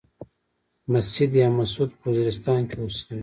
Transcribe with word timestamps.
مسيد 0.91 1.31
يا 1.41 1.47
محسود 1.57 1.89
په 1.99 2.03
وزيرستان 2.11 2.59
کې 2.69 2.75
اوسيږي. 2.79 3.19